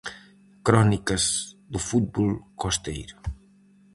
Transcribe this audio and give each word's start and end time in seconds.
Crónicas 0.65 1.23
do 1.71 1.79
fútbol 1.87 2.29
costeiro. 2.61 3.15